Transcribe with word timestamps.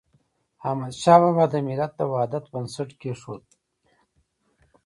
احمدشاه 0.69 1.19
بابا 1.23 1.45
د 1.51 1.55
ملت 1.67 1.91
د 1.97 2.01
وحدت 2.11 2.43
بنسټ 2.53 2.89
کيښود. 3.01 3.43